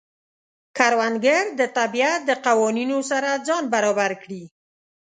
[0.77, 4.43] کروندګر د طبیعت د قوانینو سره ځان برابر کړي